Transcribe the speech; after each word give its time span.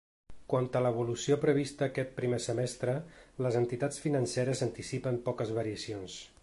Quant 0.51 0.69
a 0.77 0.79
l’evolució 0.85 1.37
prevista 1.43 1.85
aquest 1.89 2.15
primer 2.21 2.39
semestre, 2.47 2.97
les 3.47 3.61
entitats 3.63 4.05
financeres 4.07 4.67
anticipen 4.71 5.25
poques 5.29 5.55
variacions. 5.63 6.23